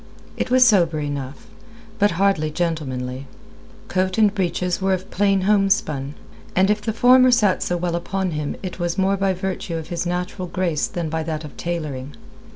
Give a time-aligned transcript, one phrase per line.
[0.35, 1.45] It was sober enough,
[1.99, 3.27] but hardly gentlemanly.
[3.87, 6.15] Coat and breeches were of plain homespun;
[6.55, 9.89] and if the former sat so well upon him it was more by virtue of
[9.89, 12.15] his natural grace than by that of tailoring.